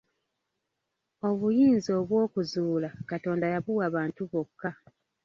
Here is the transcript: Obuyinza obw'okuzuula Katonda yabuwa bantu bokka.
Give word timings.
Obuyinza 1.29 1.91
obw'okuzuula 2.01 2.89
Katonda 3.09 3.45
yabuwa 3.53 3.85
bantu 3.95 4.21
bokka. 4.31 4.71